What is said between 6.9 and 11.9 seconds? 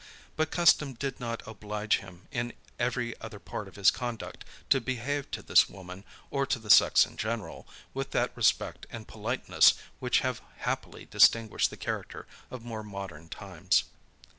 in general, with that respect and politeness which have happily distinguished the